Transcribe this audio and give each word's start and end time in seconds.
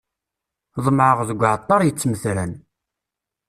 Ḍemεeɣ 0.85 1.17
deg 1.29 1.39
uεeṭṭar 1.43 1.81
yettmetran. 1.83 2.51